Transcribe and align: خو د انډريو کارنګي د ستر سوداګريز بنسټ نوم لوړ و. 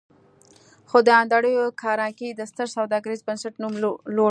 خو 0.89 0.97
د 1.07 1.09
انډريو 1.21 1.65
کارنګي 1.81 2.29
د 2.33 2.41
ستر 2.51 2.67
سوداګريز 2.75 3.19
بنسټ 3.27 3.53
نوم 3.61 3.73
لوړ 3.83 3.95
و. 4.15 4.17